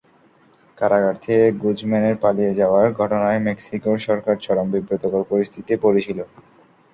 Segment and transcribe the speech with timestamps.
[0.77, 6.19] কারাগার থেকে গুজম্যানের পালিয়ে যাওয়ার ঘটনায় মেক্সিকোর সরকার চরম বিব্রতকর পরিস্থিতিতে পড়েছিল।